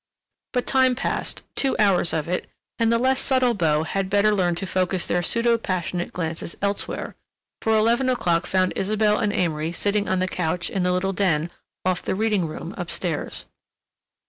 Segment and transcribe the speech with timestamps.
[0.53, 4.57] But time passed, two hours of it, and the less subtle beaux had better learned
[4.57, 7.13] to focus their pseudo passionate glances elsewhere,
[7.61, 11.51] for eleven o'clock found Isabelle and Amory sitting on the couch in the little den
[11.85, 13.45] off the reading room up stairs.